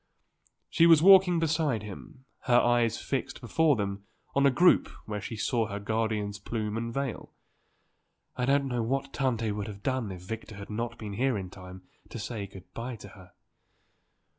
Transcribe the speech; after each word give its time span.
She 0.67 0.87
was 0.87 1.03
walking 1.03 1.37
beside 1.37 1.83
him, 1.83 2.25
her 2.45 2.59
eyes 2.59 2.97
fixed 2.99 3.39
before 3.39 3.75
them 3.75 4.03
on 4.33 4.41
the 4.41 4.49
group 4.49 4.89
where 5.05 5.21
she 5.21 5.35
saw 5.37 5.67
her 5.67 5.79
guardian's 5.79 6.39
plume 6.39 6.75
and 6.75 6.91
veil. 6.91 7.35
"I 8.35 8.45
don't 8.47 8.67
know 8.67 8.81
what 8.81 9.13
Tante 9.13 9.51
would 9.51 9.67
have 9.67 9.83
done 9.83 10.11
if 10.11 10.23
Victor 10.23 10.55
had 10.55 10.71
not 10.71 10.97
been 10.97 11.13
here 11.13 11.37
in 11.37 11.51
time 11.51 11.83
to 12.09 12.17
say 12.17 12.47
good 12.47 12.73
bye 12.73 12.95
to 12.95 13.09
her." 13.09 13.33